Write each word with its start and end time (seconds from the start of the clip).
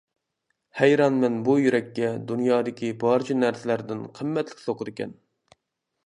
ھەيرانمەن 0.77 1.33
بۇ 1.49 1.57
يۈرەككە 1.63 2.09
دۇنيادىكى 2.31 2.89
بارچە 3.03 3.37
نەرسىلەردىن 3.41 4.01
قىممەتلىك 4.21 4.63
سوقىدىكەن. 4.69 5.13